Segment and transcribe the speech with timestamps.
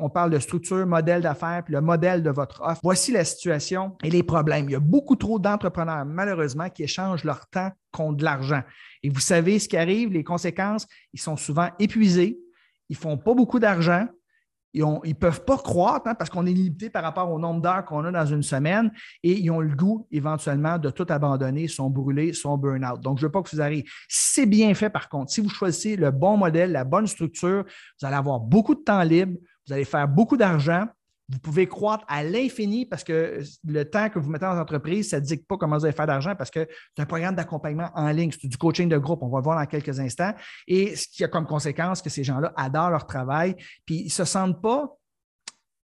[0.00, 2.80] On parle de structure, modèle d'affaires, puis le modèle de votre offre.
[2.82, 4.66] Voici la situation et les problèmes.
[4.68, 8.62] Il y a beaucoup trop d'entrepreneurs, malheureusement, qui échangent leur temps contre de l'argent.
[9.02, 12.38] Et vous savez ce qui arrive, les conséquences, ils sont souvent épuisés,
[12.88, 14.06] ils ne font pas beaucoup d'argent,
[14.74, 17.84] ils ne peuvent pas croître hein, parce qu'on est limité par rapport au nombre d'heures
[17.84, 18.92] qu'on a dans une semaine
[19.22, 23.00] et ils ont le goût éventuellement de tout abandonner, sont brûlés, sont burn-out.
[23.00, 23.86] Donc, je ne veux pas que vous arriviez.
[24.08, 27.64] C'est bien fait, par contre, si vous choisissez le bon modèle, la bonne structure,
[28.00, 29.38] vous allez avoir beaucoup de temps libre,
[29.68, 30.86] vous allez faire beaucoup d'argent,
[31.30, 35.20] vous pouvez croître à l'infini parce que le temps que vous mettez dans l'entreprise, ça
[35.20, 36.66] ne dit pas comment vous allez faire d'argent parce que
[36.96, 39.22] c'est un programme d'accompagnement en ligne, c'est du coaching de groupe.
[39.22, 40.32] On va le voir dans quelques instants.
[40.66, 44.10] Et ce qui a comme conséquence que ces gens-là adorent leur travail, puis ils ne
[44.10, 44.96] se sentent pas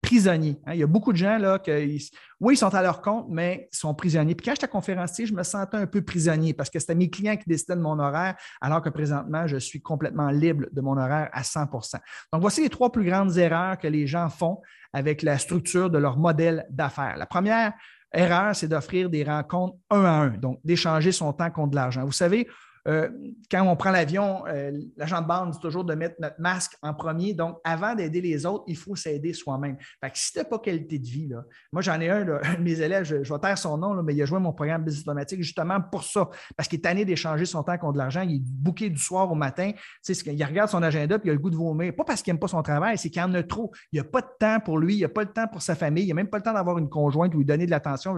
[0.03, 0.59] prisonniers.
[0.67, 0.75] Hein.
[0.75, 2.11] Il y a beaucoup de gens là qui,
[2.41, 4.35] oui, ils sont à leur compte, mais ils sont prisonniers.
[4.35, 7.37] Puis quand j'étais conférencier, je me sentais un peu prisonnier parce que c'était mes clients
[7.37, 11.29] qui décidaient de mon horaire, alors que présentement, je suis complètement libre de mon horaire
[11.33, 11.99] à 100%
[12.33, 14.61] Donc, voici les trois plus grandes erreurs que les gens font
[14.93, 17.17] avec la structure de leur modèle d'affaires.
[17.17, 17.73] La première
[18.13, 22.05] erreur, c'est d'offrir des rencontres un à un, donc d'échanger son temps contre de l'argent.
[22.05, 22.49] Vous savez,
[22.89, 23.09] euh,
[23.51, 26.95] quand on prend l'avion, euh, l'agent de bande dit toujours de mettre notre masque en
[26.95, 27.35] premier.
[27.35, 29.77] Donc, avant d'aider les autres, il faut s'aider soi-même.
[30.03, 32.55] Fait que si tu n'as pas qualité de vie, là, moi, j'en ai un, un,
[32.55, 35.03] de mes élèves, je, vais taire son nom, mais il a joué mon programme business
[35.03, 38.23] automatique justement pour ça, parce qu'il est tanné d'échanger son temps contre de l'argent.
[38.23, 39.73] Il est bouqué du soir au matin.
[40.05, 41.95] Tu sais, il regarde son agenda puis il a le goût de vomir.
[41.95, 43.73] Pas parce qu'il n'aime pas son travail, c'est qu'il en a trop.
[43.93, 45.63] Il n'y a pas de temps pour lui, il n'y a pas de temps pour
[45.63, 47.67] sa famille, il n'y a même pas le temps d'avoir une conjointe ou lui donner
[47.67, 48.17] de l'attention.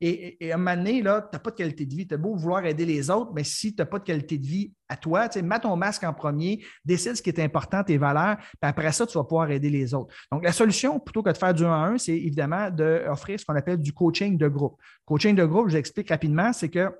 [0.00, 2.06] Et, à un moment donné, tu n'as pas de qualité de vie.
[2.06, 4.46] Tu as beau vouloir aider les autres, mais si tu n'as pas de qualité de
[4.46, 5.28] vie à toi.
[5.28, 8.56] Tu sais, mets ton masque en premier, décide ce qui est important, tes valeurs, puis
[8.62, 10.14] après ça, tu vas pouvoir aider les autres.
[10.32, 13.44] Donc, la solution, plutôt que de faire du 1 à 1, c'est évidemment d'offrir ce
[13.44, 14.80] qu'on appelle du coaching de groupe.
[15.04, 16.90] Coaching de groupe, je l'explique rapidement, c'est que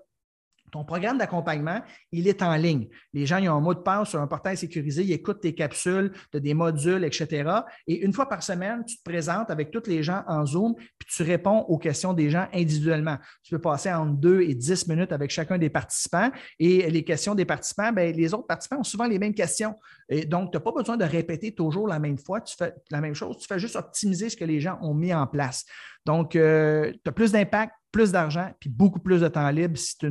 [0.71, 1.81] ton programme d'accompagnement,
[2.13, 2.89] il est en ligne.
[3.13, 5.55] Les gens ils ont un mot de passe sur un portail sécurisé, ils écoutent tes
[5.55, 7.51] capsules, tu des modules, etc.
[7.87, 11.09] Et une fois par semaine, tu te présentes avec tous les gens en Zoom, puis
[11.09, 13.19] tu réponds aux questions des gens individuellement.
[13.43, 16.31] Tu peux passer entre deux et dix minutes avec chacun des participants.
[16.59, 19.75] Et les questions des participants, bien, les autres participants ont souvent les mêmes questions.
[20.09, 22.41] Et donc, tu n'as pas besoin de répéter toujours la même fois.
[22.41, 23.39] Tu fais la même chose.
[23.39, 25.65] Tu fais juste optimiser ce que les gens ont mis en place.
[26.09, 29.77] Donc, euh, tu as plus d'impact, plus d'argent, puis beaucoup plus de temps libre.
[29.77, 30.07] C'est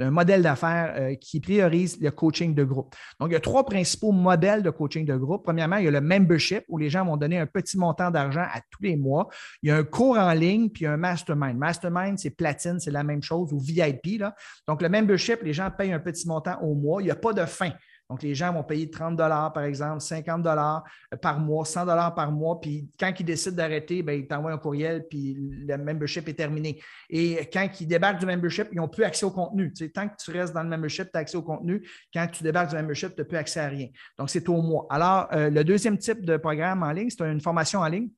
[0.00, 2.96] un modèle d'affaires euh, qui priorise le coaching de groupe.
[3.20, 5.44] Donc, il y a trois principaux modèles de coaching de groupe.
[5.44, 8.42] Premièrement, il y a le membership où les gens vont donner un petit montant d'argent
[8.42, 9.28] à tous les mois.
[9.62, 11.56] Il y a un cours en ligne, puis un mastermind.
[11.56, 14.18] Mastermind, c'est platine, c'est la même chose, ou VIP.
[14.18, 14.34] Là.
[14.66, 17.00] Donc, le membership, les gens payent un petit montant au mois.
[17.02, 17.70] Il n'y a pas de fin.
[18.08, 22.60] Donc, les gens vont payer 30 par exemple, 50 euh, par mois, 100 par mois.
[22.60, 26.80] Puis quand ils décident d'arrêter, ben, ils t'envoient un courriel, puis le membership est terminé.
[27.10, 29.72] Et quand ils débarquent du membership, ils n'ont plus accès au contenu.
[29.92, 31.86] Tant que tu restes dans le membership, tu as accès au contenu.
[32.12, 33.88] Quand tu débarques du membership, tu n'as plus accès à rien.
[34.18, 34.86] Donc, c'est au mois.
[34.88, 38.08] Alors, euh, le deuxième type de programme en ligne, c'est une formation en ligne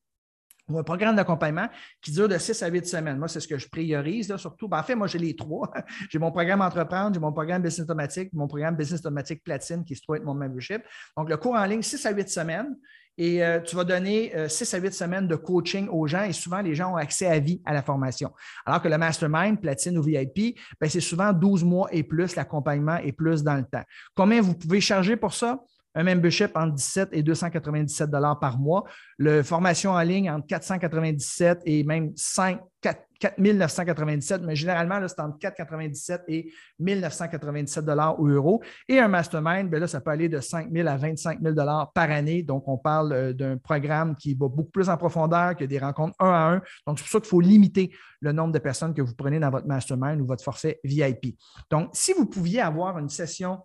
[0.77, 1.69] un programme d'accompagnement
[2.03, 3.19] qui dure de 6 à 8 semaines.
[3.19, 4.69] Moi, c'est ce que je priorise, surtout.
[4.69, 5.71] Ben, en fait, moi, j'ai les trois.
[6.11, 9.97] j'ai mon programme Entreprendre, j'ai mon programme Business Automatique, mon programme Business Automatique Platine qui
[9.97, 10.83] se trouve être mon membership.
[11.17, 12.77] Donc, le cours en ligne, 6 à 8 semaines.
[13.21, 16.33] Et euh, tu vas donner 6 euh, à 8 semaines de coaching aux gens et
[16.33, 18.33] souvent, les gens ont accès à vie à la formation.
[18.65, 22.99] Alors que le mastermind, platine ou VIP, ben, c'est souvent 12 mois et plus, l'accompagnement
[22.99, 23.83] est plus dans le temps.
[24.15, 25.61] Combien vous pouvez charger pour ça?
[25.95, 28.11] Un membership entre 17 et 297
[28.41, 28.85] par mois,
[29.17, 33.03] le formation en ligne entre 497 et même 5, 4,
[33.39, 37.85] 997, mais généralement, c'est entre 497 et 1997
[38.19, 38.63] ou euros.
[38.89, 42.11] Et un mastermind, bien là, ça peut aller de 5 000 à 25 000 par
[42.11, 42.43] année.
[42.43, 46.15] Donc, on parle euh, d'un programme qui va beaucoup plus en profondeur, que des rencontres
[46.21, 46.63] un à un.
[46.87, 49.51] Donc, c'est pour ça qu'il faut limiter le nombre de personnes que vous prenez dans
[49.51, 51.37] votre mastermind ou votre forfait VIP.
[51.71, 53.59] Donc, si vous pouviez avoir une session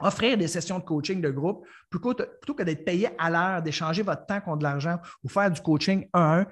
[0.00, 4.26] offrir des sessions de coaching de groupe plutôt, que d'être payé à l'heure, d'échanger votre
[4.26, 6.46] temps contre de l'argent ou faire du coaching un à un,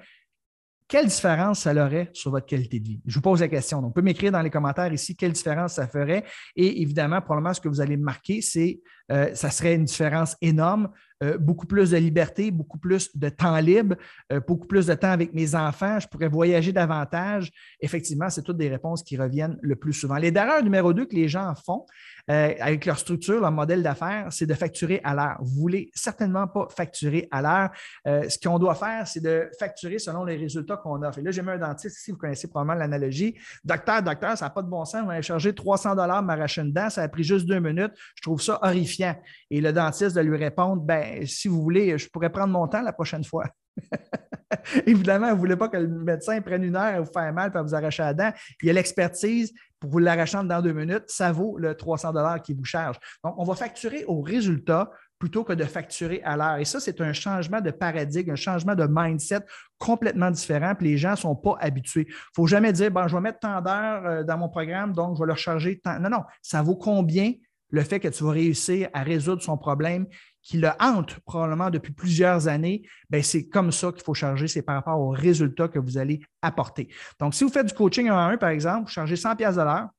[0.87, 3.01] quelle différence ça aurait sur votre qualité de vie?
[3.05, 3.81] Je vous pose la question.
[3.81, 6.23] Donc, vous pouvez m'écrire dans les commentaires ici quelle différence ça ferait.
[6.55, 8.79] Et évidemment, probablement, ce que vous allez marquer, c'est
[9.11, 10.89] euh, ça serait une différence énorme.
[11.23, 13.95] Euh, beaucoup plus de liberté, beaucoup plus de temps libre,
[14.31, 15.99] euh, beaucoup plus de temps avec mes enfants.
[15.99, 17.51] Je pourrais voyager davantage.
[17.81, 20.17] Effectivement, c'est toutes des réponses qui reviennent le plus souvent.
[20.17, 21.85] Les erreurs numéro deux que les gens font,
[22.29, 25.37] euh, avec leur structure, leur modèle d'affaires, c'est de facturer à l'heure.
[25.39, 27.69] Vous ne voulez certainement pas facturer à l'heure.
[28.07, 31.19] Euh, ce qu'on doit faire, c'est de facturer selon les résultats qu'on offre.
[31.19, 33.35] Et là, j'ai mis un dentiste ici, vous connaissez probablement l'analogie.
[33.63, 36.73] Docteur, docteur, ça n'a pas de bon sens, on va chargé 300 dollars m'arracher une
[36.73, 37.93] dent, ça a pris juste deux minutes.
[38.15, 39.15] Je trouve ça horrifiant.
[39.49, 42.81] Et le dentiste de lui répondre, ben, si vous voulez, je pourrais prendre mon temps
[42.81, 43.45] la prochaine fois.
[44.85, 47.51] Évidemment, vous ne voulez pas que le médecin prenne une heure à vous faire mal
[47.53, 48.31] et vous arracher la dent.
[48.61, 52.11] Il y a l'expertise pour vous l'arracher dans deux minutes, ça vaut le 300
[52.43, 52.97] qu'il vous charge.
[53.23, 56.57] Donc, on va facturer au résultat plutôt que de facturer à l'heure.
[56.57, 59.41] Et ça, c'est un changement de paradigme, un changement de mindset
[59.77, 60.73] complètement différent.
[60.75, 62.05] Puis les gens ne sont pas habitués.
[62.07, 64.93] Il ne faut jamais dire, bon, je vais mettre tant d'heures euh, dans mon programme,
[64.93, 65.99] donc je vais leur charger tant.
[65.99, 67.33] Non, non, ça vaut combien
[67.69, 70.07] le fait que tu vas réussir à résoudre son problème
[70.41, 74.61] qui le hante probablement depuis plusieurs années, ben c'est comme ça qu'il faut charger, c'est
[74.61, 76.87] par rapport aux résultats que vous allez apporter.
[77.19, 79.55] Donc, si vous faites du coaching 1 à 1, par exemple, vous chargez 100 pièces
[79.55, 79.89] de l'heure,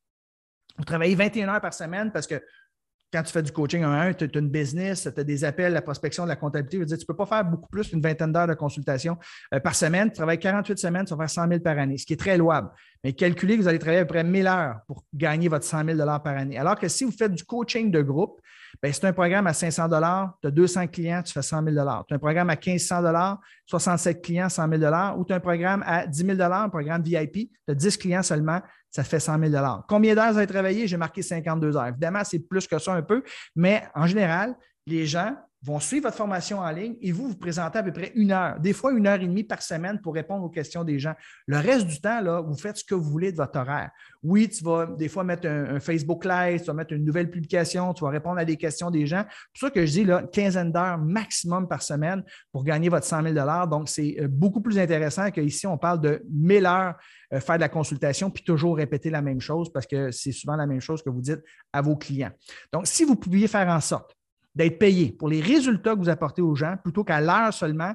[0.79, 2.41] vous travaillez 21 heures par semaine parce que
[3.11, 5.43] quand tu fais du coaching 1 à 1, tu as une business, tu as des
[5.43, 6.85] appels, la prospection, de la comptabilité.
[6.85, 9.17] tu ne peux pas faire beaucoup plus qu'une vingtaine d'heures de consultation
[9.53, 10.09] euh, par semaine.
[10.09, 12.37] Tu travailles 48 semaines, tu vas faire 100 000 par année, ce qui est très
[12.37, 12.69] louable.
[13.03, 15.85] Mais calculez que vous allez travailler à peu près 1000 heures pour gagner votre 100
[15.85, 16.57] 000 par année.
[16.57, 18.39] Alors que si vous faites du coaching de groupe,
[18.83, 19.87] c'est un programme à 500
[20.41, 21.75] tu as 200 clients, tu fais 100 000
[22.07, 25.83] Tu as un programme à 1500 67 clients, 100 000 ou tu as un programme
[25.85, 29.65] à 10 000 un programme VIP, tu as 10 clients seulement, ça fait 100 000
[29.87, 30.87] Combien d'heures vous avez travaillé?
[30.87, 31.87] J'ai marqué 52 heures.
[31.87, 33.23] Évidemment, c'est plus que ça un peu,
[33.55, 34.55] mais en général,
[34.85, 38.11] les gens vont suivre votre formation en ligne et vous, vous présentez à peu près
[38.15, 40.99] une heure, des fois une heure et demie par semaine pour répondre aux questions des
[40.99, 41.13] gens.
[41.47, 43.89] Le reste du temps, vous faites ce que vous voulez de votre horaire.
[44.23, 47.93] Oui, tu vas des fois mettre un, Facebook Live, tu vas mettre une nouvelle publication,
[47.93, 49.23] tu vas répondre à des questions des gens.
[49.27, 53.05] C'est pour ça que je dis là, quinzaine d'heures maximum par semaine pour gagner votre
[53.05, 56.95] 100 000 Donc, c'est euh, beaucoup plus intéressant qu'ici, on parle de 1000 heures
[57.33, 60.55] euh, faire de la consultation puis toujours répéter la même chose parce que c'est souvent
[60.55, 61.41] la même chose que vous dites
[61.73, 62.31] à vos clients.
[62.71, 64.18] Donc, si vous pouviez faire en sorte
[64.59, 67.93] d'être payé pour les résultats que vous apportez aux gens plutôt qu'à l'heure seulement,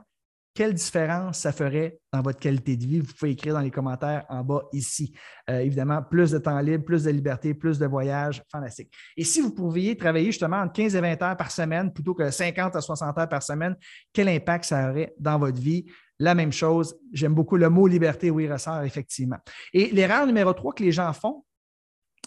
[0.55, 3.00] quelle différence ça ferait dans votre qualité de vie?
[3.00, 5.12] Vous pouvez écrire dans les commentaires en bas ici.
[5.50, 8.90] Euh, évidemment, plus de temps libre, plus de liberté, plus de voyages, fantastique.
[9.14, 12.31] Et si vous pouviez travailler justement entre 15 et 20 heures par semaine plutôt que
[12.31, 13.76] 50 à 60 heures par semaine,
[14.12, 15.84] quel impact ça aurait dans votre vie?
[16.19, 19.38] La même chose, j'aime beaucoup le mot liberté, oui, ressort effectivement.
[19.75, 21.44] Et l'erreur numéro 3 que les gens font,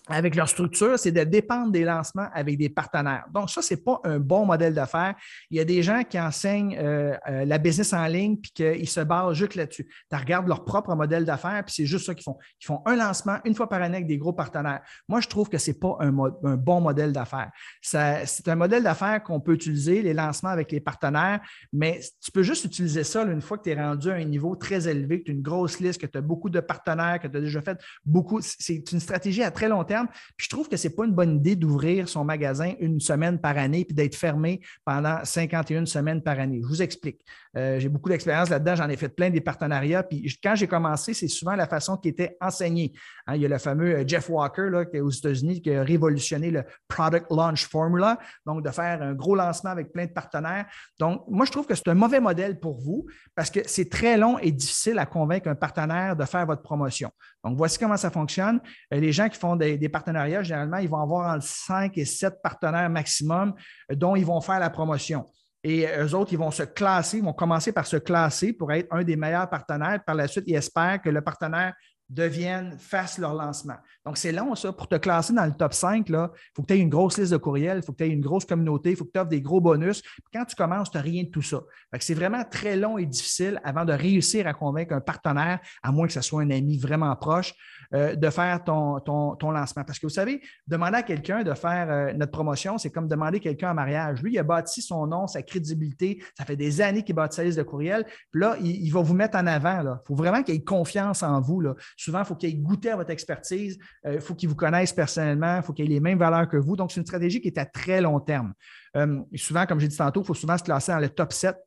[0.10, 3.26] avec leur structure, c'est de dépendre des lancements avec des partenaires.
[3.34, 5.16] Donc, ça, ce n'est pas un bon modèle d'affaires.
[5.50, 8.90] Il y a des gens qui enseignent euh, euh, la business en ligne puis qu'ils
[8.90, 9.88] se basent juste là-dessus.
[10.10, 12.38] Tu regardes leur propre modèle d'affaires puis c'est juste ça qu'ils font.
[12.62, 14.82] Ils font un lancement une fois par année avec des gros partenaires.
[15.08, 17.52] Moi, je trouve que ce n'est pas un, un, bon modèle d'affaires.
[17.82, 21.42] C'est un modèle d'affaires qu'on peut utiliser, les lancements avec les partenaires,
[21.74, 24.56] mais tu peux juste utiliser ça une fois que tu es rendu à un niveau
[24.56, 27.28] très élevé, que tu as une grosse liste, que tu as beaucoup de partenaires, que
[27.28, 28.40] tu as déjà fait beaucoup.
[28.42, 31.14] C'est une stratégie à très long terme puis je trouve que ce n'est pas une
[31.14, 36.22] bonne idée d'ouvrir son magasin une semaine par année puis d'être fermé pendant 51 semaines
[36.22, 36.60] par année.
[36.62, 37.22] Je vous explique.
[37.58, 40.04] Euh, j'ai beaucoup d'expérience là-dedans, j'en ai fait plein des partenariats.
[40.04, 42.94] Puis quand j'ai commencé, c'est souvent la façon qui était enseignée.
[43.26, 45.84] Hein, il y a le fameux euh, Jeff Walker là, qui aux États-Unis qui a
[45.84, 50.66] révolutionné le Product Launch Formula, donc de faire un gros lancement avec plein de partenaires.
[51.00, 54.18] Donc, moi, je trouve que c'est un mauvais modèle pour vous parce que c'est très
[54.18, 57.12] long et difficile à convaincre un partenaire de faire votre promotion.
[57.48, 58.60] Donc, voici comment ça fonctionne.
[58.94, 62.42] Euh, les gens qui font des, partenariats, généralement, ils vont avoir entre 5 et 7
[62.44, 63.54] partenaires maximum
[63.92, 65.26] dont ils vont faire la promotion.
[65.64, 68.88] Et eux autres, ils vont se classer, ils vont commencer par se classer pour être
[68.92, 70.04] un des meilleurs partenaires.
[70.06, 71.74] Par la suite, ils espèrent que le partenaire
[72.10, 73.76] deviennent, fassent leur lancement.
[74.06, 74.72] Donc, c'est long, ça.
[74.72, 76.16] Pour te classer dans le top 5, il
[76.56, 78.22] faut que tu aies une grosse liste de courriels, il faut que tu aies une
[78.22, 80.02] grosse communauté, il faut que tu offres des gros bonus.
[80.34, 81.62] quand tu commences, tu n'as rien de tout ça.
[82.00, 86.08] C'est vraiment très long et difficile avant de réussir à convaincre un partenaire, à moins
[86.08, 87.54] que ce soit un ami vraiment proche,
[87.94, 89.84] euh, de faire ton, ton, lancement.
[89.84, 93.40] Parce que vous savez, demander à quelqu'un de faire euh, notre promotion, c'est comme demander
[93.40, 94.22] quelqu'un en mariage.
[94.22, 96.24] Lui, il a bâti son nom, sa crédibilité.
[96.38, 98.06] Ça fait des années qu'il bâtit sa liste de courriels.
[98.32, 99.82] Puis là, il, va vous mettre en avant.
[99.82, 101.62] Il faut vraiment qu'il ait confiance en vous.
[101.62, 101.76] Là.
[101.98, 104.94] Souvent, il faut qu'il ait goûté à votre expertise, euh, il faut qu'il vous connaisse
[104.94, 106.76] personnellement, il faut qu'il ait les mêmes valeurs que vous.
[106.76, 108.54] Donc, c'est une stratégie qui est à très long terme.
[108.96, 111.58] Euh, souvent, comme j'ai dit tantôt, il faut souvent se classer dans le top 7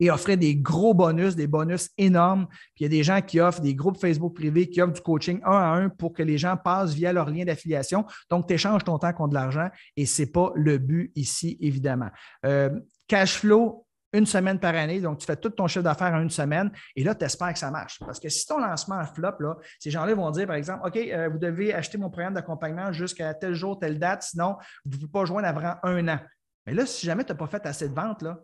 [0.00, 2.46] et offrir des gros bonus, des bonus énormes.
[2.74, 5.00] Puis il y a des gens qui offrent des groupes Facebook privés, qui offrent du
[5.02, 8.06] coaching un à un pour que les gens passent via leur lien d'affiliation.
[8.30, 11.58] Donc, tu échanges ton temps contre de l'argent et ce n'est pas le but ici,
[11.60, 12.08] évidemment.
[12.46, 12.70] Euh,
[13.06, 15.00] cash flow, une semaine par année.
[15.00, 17.58] Donc, tu fais tout ton chiffre d'affaires en une semaine et là, tu espères que
[17.58, 17.98] ça marche.
[18.00, 21.28] Parce que si ton lancement flop, là, ces gens-là vont dire, par exemple, OK, euh,
[21.28, 25.12] vous devez acheter mon programme d'accompagnement jusqu'à tel jour, telle date, sinon, vous ne pouvez
[25.12, 26.20] pas joindre avant un an.
[26.66, 28.38] Mais là, si jamais tu n'as pas fait assez de ventes, là,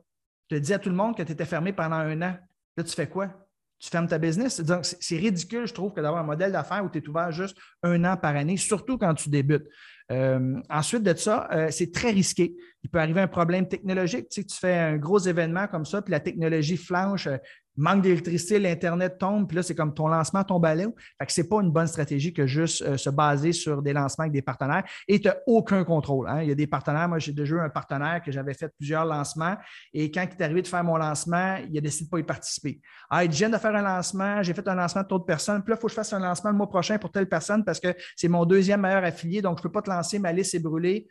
[0.49, 2.37] tu te dis à tout le monde que tu étais fermé pendant un an.
[2.76, 3.30] Là, tu fais quoi?
[3.78, 4.61] Tu fermes ta business?
[4.61, 7.56] Donc, c'est ridicule, je trouve, que d'avoir un modèle d'affaires où tu es ouvert juste
[7.83, 9.66] un an par année, surtout quand tu débutes.
[10.12, 12.54] Euh, ensuite de ça, euh, c'est très risqué.
[12.85, 14.29] Il peut arriver un problème technologique.
[14.29, 17.38] Tu sais, tu fais un gros événement comme ça, puis la technologie flanche, euh,
[17.76, 20.95] manque d'électricité, l'Internet tombe, puis là, c'est comme ton lancement tombe à l'eau.
[21.19, 23.93] Fait que ce n'est pas une bonne stratégie que juste euh, se baser sur des
[23.93, 26.29] lancements avec des partenaires et tu n'as aucun contrôle.
[26.29, 26.43] Hein.
[26.43, 29.05] Il y a des partenaires, moi, j'ai déjà eu un partenaire que j'avais fait plusieurs
[29.05, 29.57] lancements
[29.93, 32.23] et quand il est arrivé de faire mon lancement, il a décidé de pas y
[32.23, 32.81] participer.
[33.11, 35.71] Ah, il vient de faire un lancement, j'ai fait un lancement de d'autres personnes, puis
[35.71, 37.81] là, il faut que je fasse un lancement le mois prochain pour telle personne parce
[37.81, 40.55] que c'est mon deuxième meilleur affilié, donc je ne peux pas te lancer, ma liste
[40.55, 41.09] est brûlée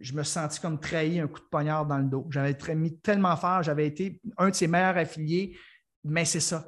[0.00, 2.26] je me suis senti comme trahi un coup de poignard dans le dos.
[2.30, 5.56] J'avais mis tellement fort, j'avais été un de ses meilleurs affiliés,
[6.02, 6.64] mais c'est ça.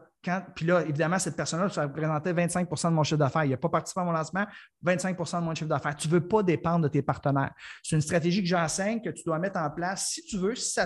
[0.54, 3.44] puis là, évidemment, cette personne-là, ça représentait 25% de mon chiffre d'affaires.
[3.44, 4.46] Il n'a pas participé à mon lancement,
[4.84, 5.96] 25% de mon chiffre d'affaires.
[5.96, 7.52] Tu ne veux pas dépendre de tes partenaires.
[7.82, 10.78] C'est une stratégie que j'enseigne, que tu dois mettre en place si tu veux, si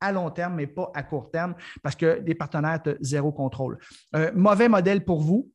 [0.00, 3.78] à long terme, mais pas à court terme, parce que des partenaires, tu zéro contrôle.
[4.16, 5.50] Euh, mauvais modèle pour vous,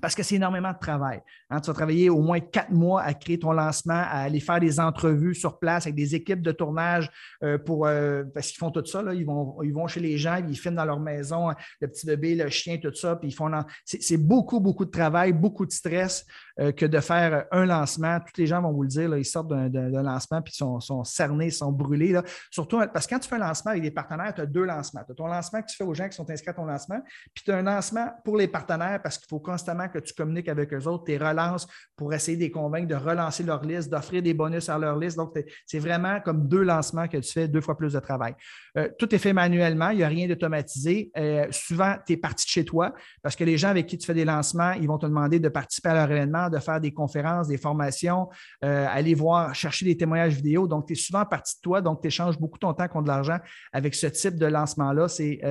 [0.00, 1.20] parce que c'est énormément de travail.
[1.50, 1.60] Hein.
[1.60, 4.80] tu vas travailler au moins quatre mois à créer ton lancement, à aller faire des
[4.80, 7.10] entrevues sur place avec des équipes de tournage
[7.42, 9.02] euh, pour euh, parce qu'ils font tout ça.
[9.02, 11.50] Là, ils, vont, ils vont chez les gens, ils filment dans leur maison,
[11.80, 13.50] le petit bébé, le chien, tout ça, puis ils font.
[13.84, 16.26] C'est beaucoup, beaucoup de travail, beaucoup de stress
[16.60, 18.18] euh, que de faire un lancement.
[18.20, 21.50] Tous les gens vont vous le dire, ils sortent d'un lancement puis sont, sont cernés,
[21.50, 22.12] sont brûlés.
[22.12, 22.22] Là.
[22.50, 25.02] Surtout parce que quand tu fais un lancement avec des partenaires, tu as deux lancements.
[25.04, 27.00] Tu as ton lancement que tu fais aux gens qui sont inscrits à ton lancement,
[27.34, 30.48] puis tu as un lancement pour les partenaires parce qu'il faut constamment que tu communiques
[30.48, 31.66] avec eux autres, tes relances
[31.96, 35.16] pour essayer de les convaincre de relancer leur liste, d'offrir des bonus à leur liste.
[35.16, 38.34] Donc, c'est vraiment comme deux lancements que tu fais deux fois plus de travail.
[38.76, 41.10] Euh, tout est fait manuellement, il n'y a rien d'automatisé.
[41.16, 44.06] Euh, souvent, tu es parti de chez toi parce que les gens avec qui tu
[44.06, 46.92] fais des lancements, ils vont te demander de participer à leur événement, de faire des
[46.92, 48.28] conférences, des formations,
[48.64, 50.66] euh, aller voir, chercher des témoignages vidéo.
[50.66, 53.08] Donc, tu es souvent parti de toi, donc tu échanges beaucoup ton temps contre de
[53.08, 53.38] l'argent
[53.72, 55.08] avec ce type de lancement-là.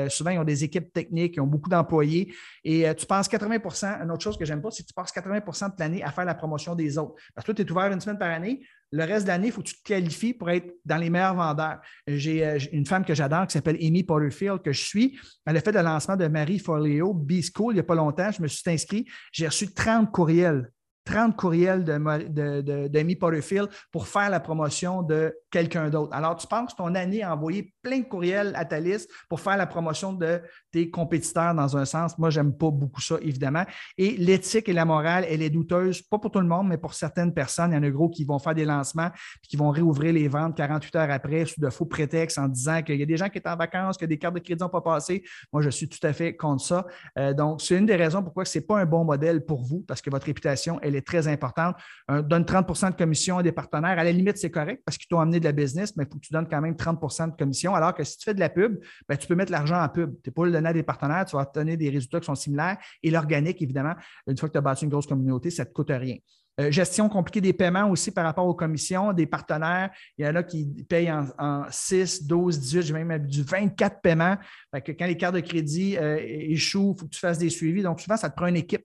[0.10, 3.60] Souvent, ils ont des équipes techniques, ils ont beaucoup d'employés et tu penses 80
[4.02, 6.36] Une chose que j'aime pas, c'est que tu passes 80% de l'année à faire la
[6.36, 7.16] promotion des autres.
[7.34, 8.66] Parce que toi, tu es ouvert une semaine par année.
[8.92, 11.36] Le reste de l'année, il faut que tu te qualifies pour être dans les meilleurs
[11.36, 11.80] vendeurs.
[12.08, 15.20] J'ai euh, une femme que j'adore qui s'appelle Amy Porterfield, que je suis.
[15.46, 18.32] Elle a fait le lancement de Marie Forleo, B-School, il n'y a pas longtemps.
[18.32, 19.06] Je me suis inscrit.
[19.32, 20.72] J'ai reçu 30 courriels
[21.08, 26.14] 30 courriels d'Amy de, de, Porterfield pour faire la promotion de quelqu'un d'autre.
[26.14, 29.56] Alors, tu penses ton année à envoyer plein de courriels à ta liste pour faire
[29.56, 32.18] la promotion de tes compétiteurs dans un sens?
[32.18, 33.64] Moi, j'aime pas beaucoup ça, évidemment.
[33.98, 36.94] Et l'éthique et la morale, elle est douteuse, pas pour tout le monde, mais pour
[36.94, 37.72] certaines personnes.
[37.72, 40.28] Il y en a gros qui vont faire des lancements et qui vont réouvrir les
[40.28, 43.30] ventes 48 heures après sous de faux prétextes en disant qu'il y a des gens
[43.30, 45.24] qui sont en vacances, que des cartes de crédit n'ont pas passé.
[45.54, 46.86] Moi, je suis tout à fait contre ça.
[47.18, 49.86] Euh, donc, c'est une des raisons pourquoi ce n'est pas un bon modèle pour vous,
[49.88, 51.76] parce que votre réputation, elle est très importante.
[52.10, 54.00] donne 30% de commission à des partenaires.
[54.00, 56.20] À la limite, c'est correct parce qu'ils t'ont amené de la business, mais il faut
[56.20, 57.76] que tu donnes quand même 30% de commission.
[57.76, 60.14] Alors que si tu fais de la pub, ben, tu peux mettre l'argent en pub.
[60.24, 62.36] Tu n'es pas le donner à des partenaires, tu vas obtenir des résultats qui sont
[62.36, 62.78] similaires.
[63.04, 63.96] Et l'organique, évidemment,
[64.28, 66.18] une fois que tu as bâti une grosse communauté, ça ne te coûte rien.
[66.60, 69.92] Euh, gestion compliquée des paiements aussi par rapport aux commissions, des partenaires.
[70.18, 74.38] Il y en a qui payent en, 6, 12, 18, j'ai même du 24 paiements.
[74.74, 77.84] quand les cartes de crédit euh, échouent, il faut que tu fasses des suivis.
[77.84, 78.84] Donc, souvent, ça te prend une équipe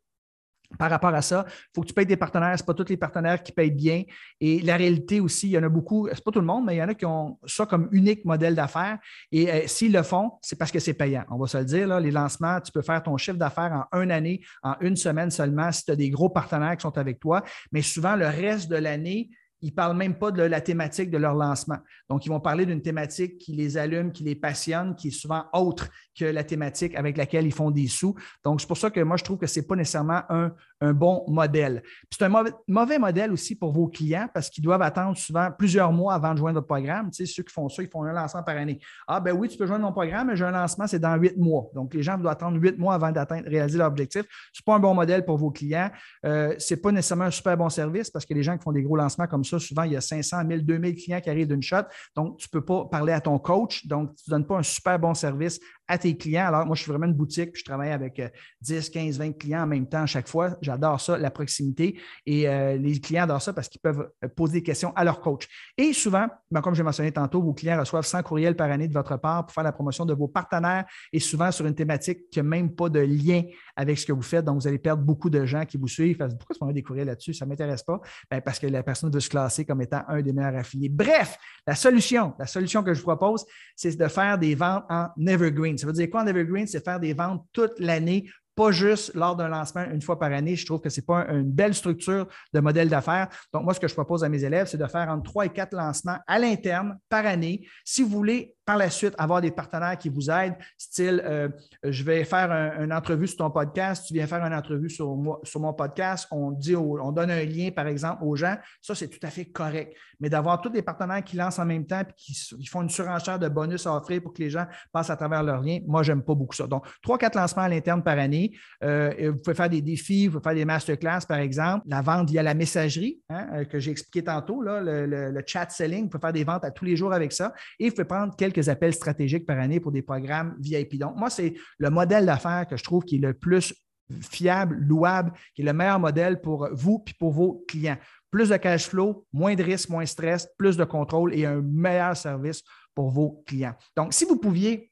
[0.79, 1.45] par rapport à ça.
[1.49, 2.59] Il faut que tu payes des partenaires.
[2.59, 4.03] Ce pas tous les partenaires qui payent bien.
[4.41, 6.65] Et la réalité aussi, il y en a beaucoup, ce n'est pas tout le monde,
[6.67, 8.99] mais il y en a qui ont ça comme unique modèle d'affaires.
[9.31, 11.25] Et euh, s'ils le font, c'est parce que c'est payant.
[11.31, 14.11] On va se le dire, les lancements, tu peux faire ton chiffre d'affaires en une
[14.11, 17.43] année, en une semaine seulement, si tu as des gros partenaires qui sont avec toi.
[17.73, 19.31] Mais souvent, le reste de l'année,
[19.63, 21.79] ils ne parlent même pas de la thématique de leur lancement.
[22.11, 25.45] Donc, ils vont parler d'une thématique qui les allume, qui les passionne, qui est souvent
[25.53, 25.89] autre
[26.19, 28.15] que la thématique avec laquelle ils font des sous.
[28.45, 30.53] Donc, c'est pour ça que moi, je trouve que ce n'est pas nécessairement un,
[30.93, 31.81] bon modèle.
[32.11, 32.29] C'est un
[32.67, 36.39] mauvais, modèle aussi pour vos clients parce qu'ils doivent attendre souvent plusieurs mois avant de
[36.39, 37.09] joindre votre programme.
[37.13, 38.81] Tu sais, ceux qui font ça, ils font un lancement par année.
[39.07, 41.37] Ah, ben oui, tu peux joindre mon programme, mais j'ai un lancement, c'est dans huit
[41.37, 41.71] mois.
[41.73, 44.23] Donc, les gens doivent attendre huit mois avant d'atteindre, réaliser leur objectif.
[44.53, 45.91] Ce n'est pas un bon modèle pour vos clients.
[46.27, 48.73] Euh, ce n'est pas nécessairement un super bon service parce que les gens qui font
[48.73, 51.49] des gros lancements comme ça, souvent, il y a 500, 1000, 2000 clients qui arrivent
[51.49, 51.85] d'une shot.
[52.17, 53.87] Donc, tu ne peux pas parler à ton coach.
[53.87, 55.61] Donc, tu ne donnes pas un super bon service
[55.93, 56.47] à tes clients.
[56.47, 58.21] Alors, moi, je suis vraiment une boutique, puis je travaille avec
[58.63, 60.57] 10, 15, 20 clients en même temps à chaque fois.
[60.63, 62.01] J'adore ça, la proximité.
[62.25, 65.21] Et euh, les clients adorent ça parce qu'ils peuvent euh, poser des questions à leur
[65.21, 65.47] coach.
[65.77, 68.95] Et souvent, ben, comme j'ai mentionné tantôt, vos clients reçoivent 100 courriels par année de
[68.95, 72.39] votre part pour faire la promotion de vos partenaires et souvent sur une thématique qui
[72.39, 73.43] n'a même pas de lien
[73.77, 74.47] avec ce que vous faites.
[74.47, 76.17] Donc, vous allez perdre beaucoup de gens qui vous suivent.
[76.17, 77.35] Pourquoi est-ce qu'on a des courriels là-dessus?
[77.35, 78.01] Ça ne m'intéresse pas.
[78.31, 80.89] Ben, parce que la personne veut se classer comme étant un des meilleurs affiliés.
[80.89, 83.45] Bref, la solution, la solution que je vous propose,
[83.77, 85.77] c'est de faire des ventes en evergreen.
[85.83, 86.67] Ça veut dire quoi en evergreen?
[86.67, 90.57] C'est faire des ventes toute l'année pas juste lors d'un lancement une fois par année.
[90.57, 93.29] Je trouve que ce n'est pas une belle structure de modèle d'affaires.
[93.53, 95.49] Donc, moi, ce que je propose à mes élèves, c'est de faire entre trois et
[95.49, 97.67] quatre lancements à l'interne par année.
[97.85, 101.49] Si vous voulez par la suite avoir des partenaires qui vous aident, style euh,
[101.83, 102.51] je vais faire
[102.81, 106.51] une entrevue sur ton podcast, tu viens faire une entrevue sur, sur mon podcast, on,
[106.51, 109.97] dit on donne un lien, par exemple, aux gens, ça, c'est tout à fait correct.
[110.21, 113.39] Mais d'avoir tous les partenaires qui lancent en même temps et qui, font une surenchère
[113.39, 116.13] de bonus à offrir pour que les gens passent à travers leur lien, moi, je
[116.13, 116.67] n'aime pas beaucoup ça.
[116.67, 118.53] Donc, trois, quatre lancements à l'interne par année.
[118.85, 121.85] Euh, vous pouvez faire des défis, vous pouvez faire des masterclass, par exemple.
[121.89, 125.69] La vente via la messagerie, hein, euh, que j'ai expliqué tantôt, là, le, le, chat
[125.71, 127.53] selling, vous pouvez faire des ventes à tous les jours avec ça.
[127.81, 130.99] Et vous pouvez prendre quelques quelques appels stratégiques par année pour des programmes VIP.
[130.99, 133.75] Donc, moi, c'est le modèle d'affaires que je trouve qui est le plus
[134.21, 137.99] fiable, louable, qui est le meilleur modèle pour vous et pour vos clients.
[138.31, 141.61] plus de cash flow, moins de risques, moins de stress, plus de contrôle et un
[141.61, 142.63] meilleur service
[142.95, 143.75] pour vos clients.
[143.97, 144.91] Donc, si vous pouviez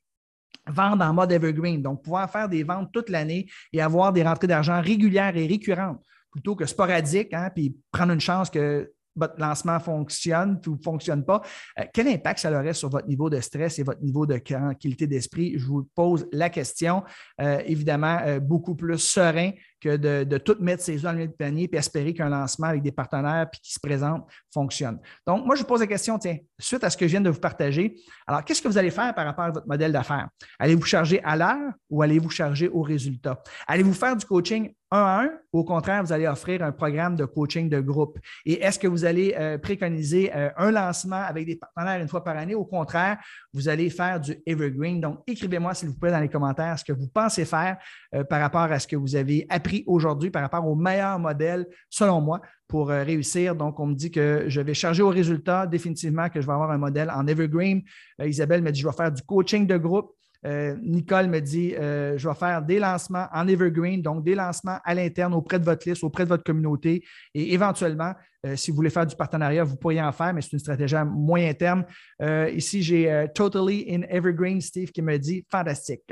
[0.67, 4.47] vendre en mode evergreen, donc pouvoir faire des ventes toute l'année et avoir des rentrées
[4.47, 9.81] d'argent régulières et récurrentes plutôt que sporadiques, hein, puis prendre une chance que votre lancement
[9.81, 11.43] fonctionne ou ne fonctionne pas,
[11.79, 15.07] euh, quel impact ça aurait sur votre niveau de stress et votre niveau de tranquillité
[15.07, 15.59] d'esprit?
[15.59, 17.03] Je vous pose la question.
[17.41, 21.69] Euh, évidemment, euh, beaucoup plus serein que de, tout mettre ses œufs dans le panier
[21.73, 24.99] et espérer qu'un lancement avec des partenaires puis qui se présentent fonctionne.
[25.27, 27.31] Donc, moi, je vous pose la question, tiens, suite à ce que je viens de
[27.31, 27.97] vous partager,
[28.27, 30.29] alors qu'est-ce que vous allez faire par rapport à votre modèle d'affaires?
[30.59, 33.43] Allez-vous charger à l'heure ou allez-vous charger au résultat?
[33.67, 37.17] Allez-vous faire du coaching un à un ou au contraire, vous allez offrir un programme
[37.17, 38.19] de coaching de groupe?
[38.45, 42.25] Et est-ce que vous allez euh, préconiser euh, un lancement avec des partenaires une fois
[42.25, 42.55] par année?
[42.55, 43.19] Au contraire,
[43.53, 45.01] vous allez faire du evergreen.
[45.01, 47.79] Donc, écrivez-moi, s'il vous plaît, dans les commentaires ce que vous pensez faire
[48.15, 51.67] euh, par rapport à ce que vous avez appris aujourd'hui par rapport au meilleur modèle,
[51.89, 53.55] selon moi, pour euh, réussir.
[53.55, 56.71] Donc, on me dit que je vais charger au résultat, définitivement que je vais avoir
[56.71, 57.83] un modèle en Evergreen.
[58.21, 60.13] Euh, Isabelle me dit, je vais faire du coaching de groupe.
[60.47, 64.95] Euh, Nicole me dit, je vais faire des lancements en Evergreen, donc des lancements à
[64.95, 68.15] l'interne auprès de votre liste, auprès de votre communauté et éventuellement,
[68.47, 70.97] euh, si vous voulez faire du partenariat, vous pourriez en faire, mais c'est une stratégie
[70.97, 71.85] à moyen terme.
[72.23, 76.03] Euh, ici, j'ai euh, Totally in Evergreen, Steve, qui me dit fantastique.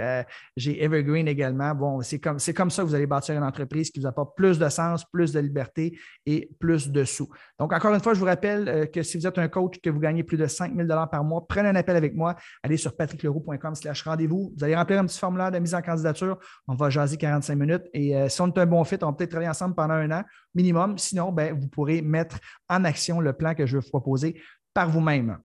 [0.56, 1.74] j'ai Evergreen également.
[1.74, 4.68] Bon, c'est comme, ça que vous allez bâtir une entreprise qui vous apporte plus de
[4.68, 7.28] sens, plus de liberté et plus de sous.
[7.58, 10.00] Donc, encore une fois, je vous rappelle que si vous êtes un coach que vous
[10.00, 12.36] gagnez plus de 5 000 par mois, prenez un appel avec moi.
[12.62, 14.52] Allez sur patrickleroux.com slash rendez-vous.
[14.56, 16.38] Vous allez remplir un petit formulaire de mise en candidature.
[16.66, 17.84] On va jaser 45 minutes.
[17.94, 20.24] Et si on est un bon fit, on va peut-être travailler ensemble pendant un an
[20.58, 20.98] minimum.
[20.98, 22.38] Sinon, ben, vous pourrez mettre
[22.68, 24.40] en action le plan que je vais vous proposer
[24.74, 25.36] par vous-même.